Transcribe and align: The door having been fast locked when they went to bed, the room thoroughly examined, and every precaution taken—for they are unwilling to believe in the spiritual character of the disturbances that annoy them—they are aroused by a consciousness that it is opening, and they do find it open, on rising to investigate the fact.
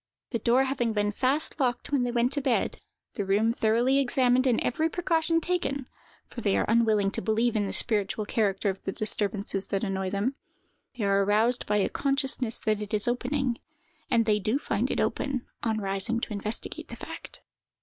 The 0.31 0.39
door 0.39 0.63
having 0.63 0.93
been 0.93 1.11
fast 1.11 1.59
locked 1.59 1.91
when 1.91 2.01
they 2.01 2.09
went 2.09 2.31
to 2.33 2.41
bed, 2.41 2.79
the 3.13 3.23
room 3.23 3.53
thoroughly 3.53 3.99
examined, 3.99 4.47
and 4.47 4.59
every 4.61 4.89
precaution 4.89 5.39
taken—for 5.39 6.41
they 6.41 6.57
are 6.57 6.65
unwilling 6.67 7.11
to 7.11 7.21
believe 7.21 7.55
in 7.55 7.67
the 7.67 7.71
spiritual 7.71 8.25
character 8.25 8.71
of 8.71 8.83
the 8.83 8.91
disturbances 8.91 9.67
that 9.67 9.83
annoy 9.83 10.09
them—they 10.09 11.03
are 11.03 11.23
aroused 11.23 11.67
by 11.67 11.77
a 11.77 11.87
consciousness 11.87 12.59
that 12.61 12.81
it 12.81 12.95
is 12.95 13.07
opening, 13.07 13.59
and 14.09 14.25
they 14.25 14.39
do 14.39 14.57
find 14.57 14.89
it 14.89 14.99
open, 14.99 15.45
on 15.61 15.77
rising 15.77 16.19
to 16.21 16.33
investigate 16.33 16.87
the 16.87 16.95
fact. 16.95 17.43